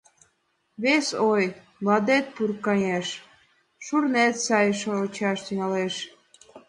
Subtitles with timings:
[0.83, 1.45] Вес ой:
[1.83, 3.07] мландет пуркаҥеш,
[3.85, 5.95] шурнет сай шочаш тӱҥалеш.